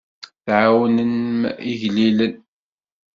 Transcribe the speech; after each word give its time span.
Tɛawnem 0.45 1.13
igellilen. 1.71 2.35